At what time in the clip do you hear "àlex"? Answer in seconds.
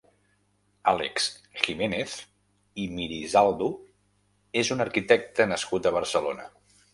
0.91-1.27